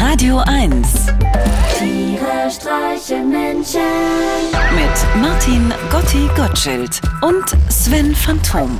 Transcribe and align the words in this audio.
Radio 0.00 0.38
1 0.46 1.06
Tiere 1.78 2.50
streichen 2.50 3.30
Menschen. 3.30 3.80
mit 4.74 5.22
Martin 5.22 5.72
Gotti 5.90 6.28
Gottschild 6.36 7.00
und 7.20 7.44
Sven 7.70 8.14
Phantom. 8.14 8.78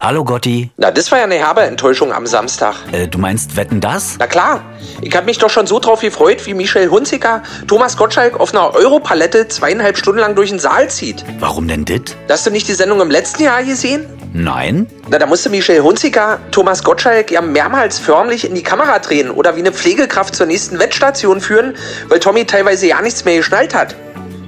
Hallo 0.00 0.24
Gotti, 0.24 0.70
Na, 0.76 0.90
das 0.92 1.10
war 1.10 1.18
ja 1.18 1.24
eine 1.24 1.34
herbe 1.36 1.62
Enttäuschung 1.62 2.12
am 2.12 2.26
Samstag. 2.26 2.76
äh, 2.92 3.08
du 3.08 3.18
meinst 3.18 3.56
Wetten 3.56 3.80
das? 3.80 4.16
Na 4.18 4.26
klar, 4.26 4.62
ich 5.00 5.14
hab 5.16 5.24
mich 5.26 5.38
doch 5.38 5.50
schon 5.50 5.66
so 5.66 5.80
drauf 5.80 6.00
gefreut, 6.00 6.46
wie 6.46 6.54
Michel 6.54 6.90
Hunziker 6.90 7.42
Thomas 7.66 7.96
Gottschalk 7.96 8.38
auf 8.38 8.52
einer 8.54 8.74
Europalette 8.74 9.48
zweieinhalb 9.48 9.96
Stunden 9.98 10.20
lang 10.20 10.34
durch 10.34 10.50
den 10.50 10.58
Saal 10.58 10.88
zieht. 10.88 11.24
Warum 11.40 11.66
denn 11.66 11.84
dit? 11.84 12.16
Hast 12.28 12.46
du 12.46 12.50
nicht 12.50 12.68
die 12.68 12.74
Sendung 12.74 13.00
im 13.00 13.10
letzten 13.10 13.42
Jahr 13.42 13.62
gesehen? 13.64 14.06
Nein? 14.32 14.86
Na, 15.10 15.18
da 15.18 15.26
musste 15.26 15.50
Michel 15.50 15.82
Hunziker 15.82 16.38
Thomas 16.50 16.84
Gottschalk 16.84 17.30
ja 17.30 17.40
mehrmals 17.40 17.98
förmlich 17.98 18.44
in 18.44 18.54
die 18.54 18.62
Kamera 18.62 18.98
drehen 18.98 19.30
oder 19.30 19.56
wie 19.56 19.60
eine 19.60 19.72
Pflegekraft 19.72 20.34
zur 20.34 20.46
nächsten 20.46 20.78
Wettstation 20.78 21.40
führen, 21.40 21.74
weil 22.08 22.20
Tommy 22.20 22.44
teilweise 22.44 22.86
ja 22.86 23.00
nichts 23.00 23.24
mehr 23.24 23.36
geschnallt 23.36 23.74
hat. 23.74 23.96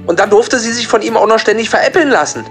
Und 0.07 0.19
dann 0.19 0.29
durfte 0.29 0.59
sie 0.59 0.71
sich 0.71 0.87
von 0.87 1.01
ihm 1.01 1.15
auch 1.15 1.27
noch 1.27 1.39
ständig 1.39 1.69
veräppeln 1.69 2.09
lassen. 2.09 2.43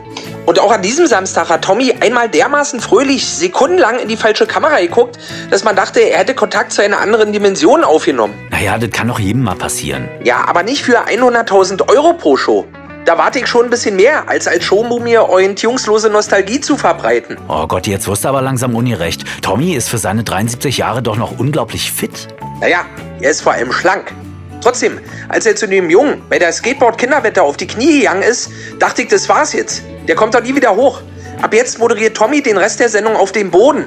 Und 0.47 0.59
auch 0.59 0.73
an 0.73 0.83
diesem 0.83 1.07
Samstag 1.07 1.49
hat 1.49 1.63
Tommy 1.63 1.95
einmal 2.01 2.29
dermaßen 2.29 2.81
fröhlich 2.81 3.27
sekundenlang 3.27 3.99
in 3.99 4.09
die 4.09 4.17
falsche 4.17 4.47
Kamera 4.47 4.81
geguckt, 4.81 5.19
dass 5.51 5.65
man 5.65 5.77
dachte, 5.77 6.01
er 6.01 6.19
hätte 6.19 6.35
Kontakt 6.35 6.73
zu 6.73 6.83
einer 6.83 7.01
anderen 7.01 7.33
Dimension 7.33 7.85
aufgenommen. 7.85 8.35
Naja, 8.51 8.79
das 8.79 8.91
kann 8.91 9.09
doch 9.09 9.19
jedem 9.19 9.43
mal 9.43 9.57
passieren. 9.57 10.09
Ja, 10.25 10.45
aber 10.47 10.63
nicht 10.63 10.83
für 10.83 11.07
100.000 11.07 11.89
Euro 11.89 12.15
pro 12.15 12.37
Show. 12.37 12.67
Da 13.07 13.17
warte 13.17 13.39
ich 13.39 13.47
schon 13.47 13.65
ein 13.65 13.71
bisschen 13.71 13.97
mehr, 13.97 14.29
als 14.29 14.47
als 14.47 14.65
Showmumie 14.65 15.17
orientierungslose 15.19 16.11
Nostalgie 16.11 16.61
zu 16.61 16.77
verbreiten. 16.77 17.39
Oh 17.49 17.67
Gott, 17.67 17.87
jetzt 17.87 18.07
wirst 18.07 18.25
du 18.25 18.29
aber 18.29 18.43
langsam 18.43 18.75
ungerecht. 18.77 19.25
Tommy 19.43 19.73
ist 19.75 19.89
für 19.89 19.99
seine 19.99 20.23
73 20.23 20.79
Jahre 20.79 21.03
doch 21.03 21.17
noch 21.17 21.39
unglaublich 21.39 21.91
fit. 21.91 22.29
Naja, 22.61 22.85
er 23.21 23.31
ist 23.31 23.41
vor 23.41 23.53
allem 23.53 23.73
schlank. 23.73 24.13
Trotzdem, 24.61 24.99
als 25.29 25.47
er 25.47 25.57
zu 25.57 25.67
dem 25.67 25.89
Jungen 25.89 26.23
bei 26.29 26.39
der 26.39 26.53
Skateboard-Kinderwette 26.53 27.43
auf 27.43 27.57
die 27.57 27.67
Knie 27.67 28.01
gegangen 28.01 28.23
ist, 28.23 28.51
dachte 28.79 29.03
ich, 29.03 29.09
das 29.09 29.29
war's 29.29 29.55
jetzt. 29.55 29.83
Der 30.07 30.15
kommt 30.15 30.35
doch 30.35 30.43
nie 30.43 30.55
wieder 30.55 30.77
hoch. 30.77 31.01
Ab 31.41 31.55
jetzt 31.55 31.79
moderiert 31.79 32.15
Tommy 32.15 32.43
den 32.43 32.59
Rest 32.59 32.81
der 32.81 32.91
Sendung 32.91 33.17
auf 33.17 33.33
dem 33.33 33.51
Boden. 33.51 33.87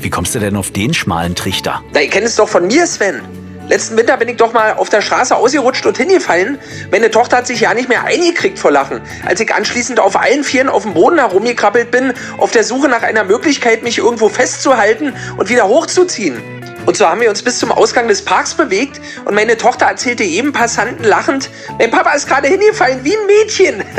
Wie 0.00 0.08
kommst 0.08 0.34
du 0.34 0.38
denn 0.38 0.56
auf 0.56 0.70
den 0.70 0.94
schmalen 0.94 1.34
Trichter? 1.34 1.82
Da, 1.92 2.00
ihr 2.00 2.08
kennt 2.08 2.24
es 2.26 2.36
doch 2.36 2.48
von 2.48 2.66
mir, 2.66 2.86
Sven. 2.86 3.20
Letzten 3.68 3.96
Winter 3.96 4.18
bin 4.18 4.28
ich 4.28 4.36
doch 4.36 4.52
mal 4.52 4.74
auf 4.74 4.90
der 4.90 5.00
Straße 5.00 5.34
ausgerutscht 5.34 5.86
und 5.86 5.96
hingefallen. 5.96 6.58
Meine 6.90 7.10
Tochter 7.10 7.38
hat 7.38 7.46
sich 7.46 7.60
ja 7.60 7.72
nicht 7.72 7.88
mehr 7.88 8.04
eingekriegt 8.04 8.58
vor 8.58 8.70
Lachen, 8.70 9.00
als 9.24 9.40
ich 9.40 9.54
anschließend 9.54 10.00
auf 10.00 10.20
allen 10.20 10.44
Vieren 10.44 10.68
auf 10.68 10.82
dem 10.82 10.92
Boden 10.92 11.18
herumgekrabbelt 11.18 11.90
bin, 11.90 12.12
auf 12.36 12.50
der 12.50 12.62
Suche 12.62 12.88
nach 12.88 13.02
einer 13.02 13.24
Möglichkeit, 13.24 13.82
mich 13.82 13.98
irgendwo 13.98 14.28
festzuhalten 14.28 15.14
und 15.38 15.48
wieder 15.48 15.66
hochzuziehen. 15.66 16.42
Und 16.84 16.98
so 16.98 17.08
haben 17.08 17.22
wir 17.22 17.30
uns 17.30 17.42
bis 17.42 17.58
zum 17.58 17.72
Ausgang 17.72 18.08
des 18.08 18.22
Parks 18.22 18.52
bewegt 18.52 19.00
und 19.24 19.34
meine 19.34 19.56
Tochter 19.56 19.86
erzählte 19.86 20.24
jedem 20.24 20.52
Passanten 20.52 21.02
lachend, 21.04 21.48
mein 21.78 21.90
Papa 21.90 22.12
ist 22.12 22.28
gerade 22.28 22.48
hingefallen 22.48 23.00
wie 23.02 23.16
ein 23.16 23.26
Mädchen. 23.26 23.84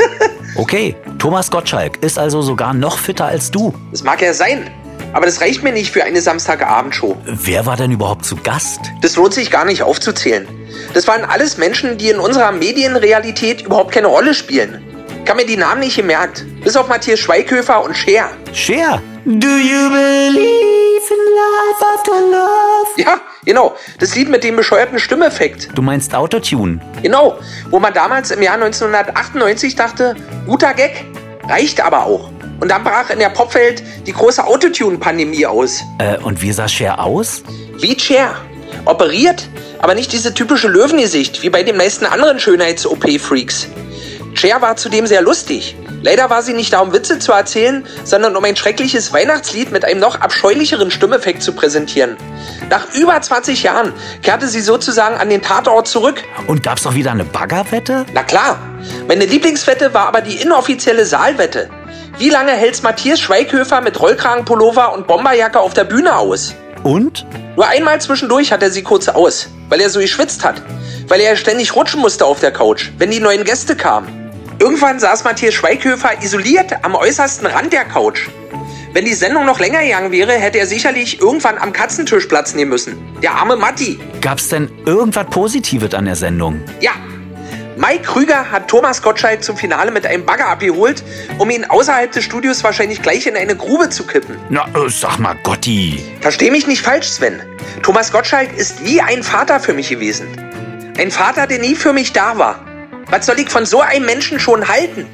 Okay, 0.58 0.96
Thomas 1.18 1.50
Gottschalk 1.50 2.02
ist 2.02 2.18
also 2.18 2.40
sogar 2.40 2.72
noch 2.72 2.96
fitter 2.96 3.26
als 3.26 3.50
du. 3.50 3.74
das 3.90 4.02
mag 4.02 4.22
ja 4.22 4.32
sein, 4.32 4.70
aber 5.12 5.26
das 5.26 5.40
reicht 5.40 5.62
mir 5.62 5.72
nicht 5.72 5.90
für 5.92 6.04
eine 6.04 6.20
Samstagabendshow. 6.20 7.16
Wer 7.24 7.66
war 7.66 7.76
denn 7.76 7.90
überhaupt 7.90 8.24
zu 8.24 8.36
Gast? 8.36 8.80
Das 9.00 9.16
lohnt 9.16 9.34
sich 9.34 9.50
gar 9.50 9.64
nicht 9.64 9.82
aufzuzählen. 9.82 10.46
Das 10.94 11.06
waren 11.08 11.24
alles 11.24 11.58
Menschen, 11.58 11.98
die 11.98 12.10
in 12.10 12.18
unserer 12.18 12.52
Medienrealität 12.52 13.62
überhaupt 13.62 13.92
keine 13.92 14.08
Rolle 14.08 14.34
spielen. 14.34 14.82
Ich 15.24 15.30
habe 15.30 15.40
mir 15.40 15.46
die 15.46 15.56
Namen 15.56 15.80
nicht 15.80 15.96
gemerkt. 15.96 16.44
Bis 16.62 16.76
auf 16.76 16.88
Matthias 16.88 17.18
Schweighöfer 17.18 17.82
und 17.82 17.96
Cher. 17.96 18.30
Cher. 18.52 19.02
Do 19.24 19.48
you 19.48 19.88
believe 19.90 21.02
in 21.10 21.22
life 21.34 21.84
after 21.94 22.12
love? 22.12 22.86
Ja, 22.96 23.20
genau. 23.44 23.74
Das 23.98 24.14
Lied 24.14 24.28
mit 24.28 24.44
dem 24.44 24.54
bescheuerten 24.54 25.00
Stimmeffekt. 25.00 25.68
Du 25.74 25.82
meinst 25.82 26.14
Autotune? 26.14 26.80
Genau. 27.02 27.36
Wo 27.70 27.80
man 27.80 27.92
damals 27.92 28.30
im 28.30 28.40
Jahr 28.40 28.54
1998 28.54 29.74
dachte, 29.74 30.14
guter 30.46 30.74
Gag, 30.74 31.04
reicht 31.48 31.80
aber 31.80 32.04
auch. 32.06 32.30
Und 32.60 32.70
dann 32.70 32.84
brach 32.84 33.10
in 33.10 33.18
der 33.18 33.28
Popwelt 33.28 33.82
die 34.06 34.12
große 34.12 34.44
Autotune-Pandemie 34.44 35.46
aus. 35.46 35.82
Äh, 35.98 36.18
und 36.18 36.40
wie 36.42 36.52
sah 36.52 36.68
Cher 36.68 37.02
aus? 37.02 37.42
Wie 37.78 37.98
Cher. 37.98 38.34
Operiert, 38.84 39.48
aber 39.78 39.94
nicht 39.94 40.12
diese 40.12 40.34
typische 40.34 40.68
Löwengesicht, 40.68 41.42
wie 41.42 41.50
bei 41.50 41.62
den 41.62 41.76
meisten 41.76 42.06
anderen 42.06 42.38
Schönheits-OP-Freaks. 42.38 43.68
Cher 44.34 44.60
war 44.60 44.76
zudem 44.76 45.06
sehr 45.06 45.22
lustig. 45.22 45.76
Leider 46.02 46.30
war 46.30 46.42
sie 46.42 46.52
nicht 46.52 46.72
da, 46.72 46.80
um 46.80 46.92
Witze 46.92 47.18
zu 47.18 47.32
erzählen, 47.32 47.84
sondern 48.04 48.36
um 48.36 48.44
ein 48.44 48.54
schreckliches 48.54 49.12
Weihnachtslied 49.12 49.72
mit 49.72 49.84
einem 49.84 49.98
noch 49.98 50.20
abscheulicheren 50.20 50.90
Stimmeffekt 50.90 51.42
zu 51.42 51.52
präsentieren. 51.52 52.16
Nach 52.70 52.94
über 52.94 53.20
20 53.20 53.62
Jahren 53.62 53.92
kehrte 54.22 54.46
sie 54.46 54.60
sozusagen 54.60 55.16
an 55.16 55.30
den 55.30 55.42
Tatort 55.42 55.88
zurück. 55.88 56.22
Und 56.46 56.62
gab's 56.62 56.82
doch 56.82 56.94
wieder 56.94 57.12
eine 57.12 57.24
Baggerwette? 57.24 58.06
Na 58.12 58.22
klar, 58.22 58.58
meine 59.08 59.24
Lieblingswette 59.24 59.94
war 59.94 60.06
aber 60.06 60.20
die 60.20 60.36
inoffizielle 60.36 61.06
Saalwette. 61.06 61.70
Wie 62.18 62.30
lange 62.30 62.52
hält's 62.52 62.82
Matthias 62.82 63.20
Schweighöfer 63.20 63.82
mit 63.82 64.00
Rollkragenpullover 64.00 64.94
und 64.94 65.06
Bomberjacke 65.06 65.60
auf 65.60 65.74
der 65.74 65.84
Bühne 65.84 66.16
aus? 66.16 66.54
Und? 66.82 67.26
Nur 67.56 67.68
einmal 67.68 68.00
zwischendurch 68.00 68.52
hat 68.52 68.62
er 68.62 68.70
sie 68.70 68.82
kurz 68.82 69.06
aus, 69.08 69.50
weil 69.68 69.82
er 69.82 69.90
so 69.90 70.00
geschwitzt 70.00 70.42
hat. 70.42 70.62
Weil 71.08 71.20
er 71.20 71.36
ständig 71.36 71.76
rutschen 71.76 72.00
musste 72.00 72.24
auf 72.24 72.40
der 72.40 72.52
Couch, 72.52 72.88
wenn 72.96 73.10
die 73.10 73.20
neuen 73.20 73.44
Gäste 73.44 73.76
kamen. 73.76 74.30
Irgendwann 74.58 74.98
saß 74.98 75.24
Matthias 75.24 75.52
Schweighöfer 75.52 76.22
isoliert 76.22 76.72
am 76.82 76.94
äußersten 76.94 77.48
Rand 77.48 77.74
der 77.74 77.84
Couch. 77.84 78.28
Wenn 78.94 79.04
die 79.04 79.12
Sendung 79.12 79.44
noch 79.44 79.60
länger 79.60 79.82
gegangen 79.82 80.10
wäre, 80.10 80.32
hätte 80.32 80.58
er 80.58 80.66
sicherlich 80.66 81.20
irgendwann 81.20 81.58
am 81.58 81.74
Katzentisch 81.74 82.24
Platz 82.24 82.54
nehmen 82.54 82.70
müssen. 82.70 82.96
Der 83.22 83.32
arme 83.32 83.56
Matti. 83.56 84.00
Gab's 84.22 84.48
denn 84.48 84.70
irgendwas 84.86 85.26
Positives 85.26 85.92
an 85.92 86.06
der 86.06 86.16
Sendung? 86.16 86.62
Ja. 86.80 86.92
Mike 87.76 88.04
Krüger 88.04 88.50
hat 88.50 88.68
Thomas 88.68 89.02
Gottschalk 89.02 89.44
zum 89.44 89.56
Finale 89.56 89.90
mit 89.90 90.06
einem 90.06 90.24
Bagger 90.24 90.48
abgeholt, 90.48 91.02
um 91.38 91.50
ihn 91.50 91.64
außerhalb 91.64 92.10
des 92.10 92.24
Studios 92.24 92.64
wahrscheinlich 92.64 93.02
gleich 93.02 93.26
in 93.26 93.36
eine 93.36 93.54
Grube 93.54 93.90
zu 93.90 94.06
kippen. 94.06 94.38
Na, 94.48 94.66
äh, 94.68 94.88
sag 94.88 95.18
mal, 95.18 95.36
Gotti. 95.42 96.02
Versteh 96.22 96.50
mich 96.50 96.66
nicht 96.66 96.80
falsch, 96.80 97.06
Sven. 97.06 97.42
Thomas 97.82 98.10
Gottschalk 98.10 98.56
ist 98.56 98.82
wie 98.82 99.02
ein 99.02 99.22
Vater 99.22 99.60
für 99.60 99.74
mich 99.74 99.90
gewesen. 99.90 100.26
Ein 100.98 101.10
Vater, 101.10 101.46
der 101.46 101.58
nie 101.58 101.74
für 101.74 101.92
mich 101.92 102.12
da 102.12 102.38
war. 102.38 102.64
Was 103.10 103.26
soll 103.26 103.38
ich 103.38 103.50
von 103.50 103.66
so 103.66 103.82
einem 103.82 104.06
Menschen 104.06 104.40
schon 104.40 104.66
halten? 104.66 105.06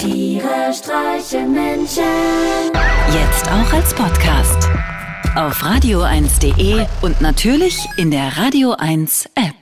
Tiere 0.00 0.72
streichen 0.72 1.52
Menschen. 1.52 2.02
Jetzt 3.12 3.46
auch 3.46 3.72
als 3.72 3.94
Podcast. 3.94 4.68
Auf 5.36 5.62
radio1.de 5.62 6.86
und 7.02 7.20
natürlich 7.20 7.86
in 7.96 8.10
der 8.10 8.36
Radio 8.36 8.72
1 8.72 9.26
App. 9.36 9.57